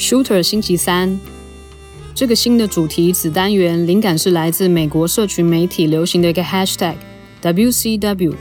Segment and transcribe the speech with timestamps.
[0.00, 1.20] Shooter 星期三，
[2.14, 6.94] 这个新的主题子单元灵感是来自美国社群媒体流行的一个 Hashtag
[7.42, 8.34] WCW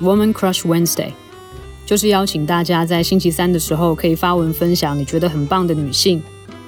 [0.00, 1.10] Woman Crush Wednesday，
[1.84, 6.22] 就是邀请大家在星期三的时候可以发文分享你觉得很棒的女性，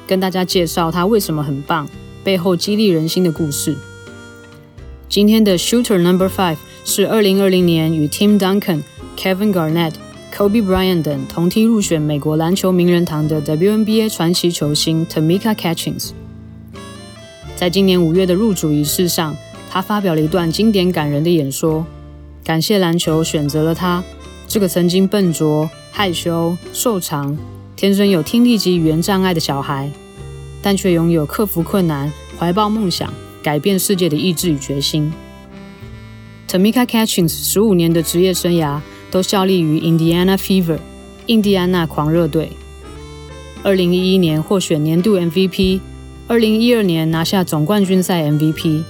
[0.06, 1.88] 跟大家介绍她为什么很棒，
[2.22, 3.74] 背后激励人心的故事。
[5.08, 8.82] 今天的 Shooter Number Five 是二零二零年与 Tim Duncan、
[9.16, 9.94] Kevin Garnett。
[10.36, 16.10] Kobe Bryant 等同梯入选美国篮球名人堂的 WNBA 传奇球星 Tamika Catchings，
[17.54, 19.36] 在今年五月的入主仪式上，
[19.70, 21.86] 他发表了一段经典感人的演说，
[22.42, 24.02] 感谢篮球选择了他
[24.48, 27.38] 这个曾经笨拙、害羞、瘦长、
[27.76, 29.88] 天生有听力及语言障碍的小孩，
[30.60, 33.08] 但却拥有克服困难、怀抱梦想、
[33.40, 35.12] 改变世界的意志与决心。
[36.48, 38.80] Tamika Catchings 十五年的职业生涯。
[39.14, 40.78] 都效力于 Indiana Fever，
[41.26, 42.50] 印第安纳狂热队。
[43.62, 45.78] 二零一一年获选年度 MVP，
[46.26, 48.82] 二零一二年拿下总冠军赛 MVP，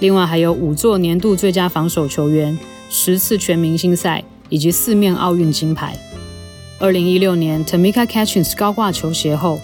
[0.00, 2.58] 另外还有五座年度最佳防守球员，
[2.88, 5.94] 十次全明星赛以及四面奥运金牌。
[6.78, 9.60] 二零一六年，Tamika Catchings 高挂球鞋后，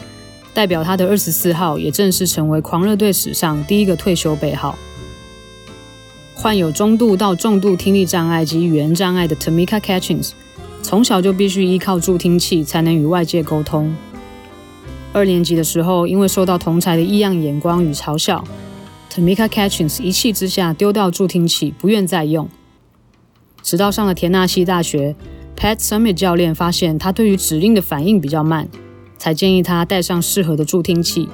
[0.52, 4.78] 代表他的二十四号也正式成为狂热队史上第一个退休背号。
[6.34, 10.32] 患有中度到重度听力障碍及语言障碍的 Tamika Catchings，
[10.82, 13.94] 从小就必须依靠助听器才能与外界沟通。
[15.12, 18.44] 二年级的时候，因为受到同才的异样眼光与嘲笑
[19.10, 22.48] ，Tamika Catchings 一气之下丢掉助听器，不愿再用。
[23.62, 25.14] 直到上了田纳西大学
[25.56, 28.68] ，Pat Summitt 教练发现他对于指令的反应比较慢，
[29.16, 31.28] 才建议他带上适合的助听器。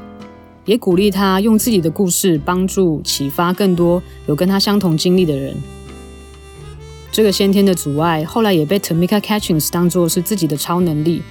[0.64, 5.56] 也鼓励他用自己的故事帮助启发更多有跟他相同经历的人。
[7.12, 11.22] 这个先天的阻碍后来也被 Tamika Catchings 当作是自己的超能力，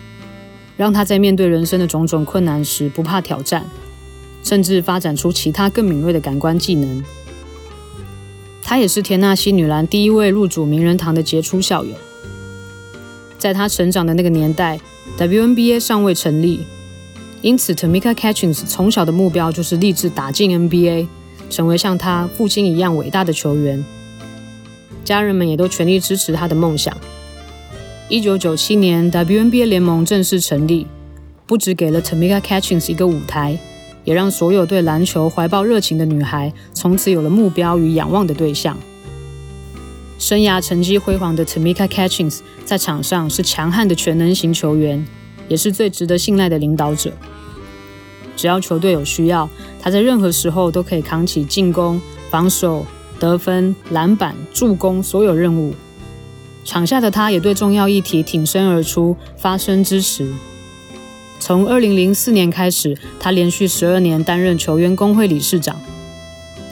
[0.76, 3.66] 让他在面对人生的种种困难时不怕挑战，
[4.44, 7.02] 甚至发展出其他更敏锐的感官技能。
[8.62, 11.96] 他也是田纳西女篮第一位入主名人堂的杰出校友。
[13.38, 14.80] 在他成长的那个年代
[15.18, 16.66] ，WNBA 尚未成立。
[17.42, 21.08] 因此，Tamika Catchings 从小的目标就是立志打进 NBA，
[21.50, 23.82] 成为像他父亲一样伟大的球员。
[25.06, 26.96] 家人们也都全力支持他的梦想。
[28.10, 30.86] 一九九七年，WNBA 联盟正式成立，
[31.48, 33.58] 不只给了 Tamika Catchings 一个舞台，
[34.04, 38.78] 也让所有对篮球怀抱热情的女孩从此有了目标与仰望的对象。
[40.18, 45.08] 生涯成绩辉煌的 Tamika Catchings 在场上是强悍的全能型球员。
[45.48, 47.12] 也是最值得信赖的领导者。
[48.40, 49.50] 只要球队有需要，
[49.82, 52.86] 他在任何时候都可以扛起进攻、防守、
[53.20, 55.74] 得分、篮板、助攻所有任务。
[56.64, 60.32] 场下的他也对重要议题挺身而出，发声支持。
[61.38, 65.78] 从2004年开始，他连续12年担任球员工会理事长。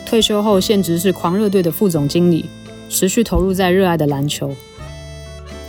[0.05, 2.45] 退休后，现职是狂热队的副总经理，
[2.87, 4.55] 持续投入在热爱的篮球。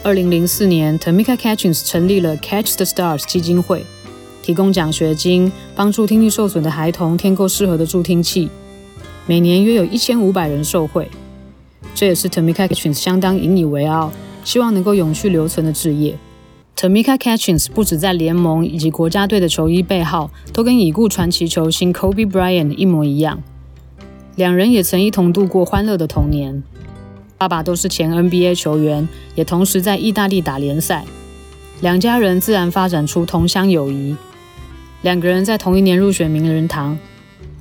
[0.04, 3.84] 二零零四年，Tamika Catchings 成立了 Catch the Stars 基金会，
[4.48, 8.48] 提供奖学金，帮助听力受损的孩童添购适合的助听器。
[9.26, 11.10] 每年约有一千五百人受惠，
[11.94, 14.10] 这也是 Tamika Catchings 相当引以为傲，
[14.44, 16.16] 希望能够永续留存的置业。
[16.74, 23.42] Tamika Catchings 不止在联盟以及国家队的球衣背号都跟已故传奇球星 Kobe Bryant 一模一样，
[24.34, 26.62] 两人也曾一同度过欢乐的童年。
[27.36, 31.04] 爸爸都是前 NBA 球员，也同时在意大利打联赛，
[31.82, 34.16] 两家人自然发展出同乡友谊。
[35.02, 36.98] 两个人在同一年入选名人堂，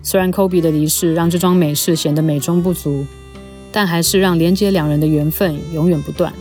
[0.02, 3.06] 虽然 Kobe 的离世让这桩美事显得美中不足，
[3.72, 6.34] 但还是让连接两人的缘分永远不断。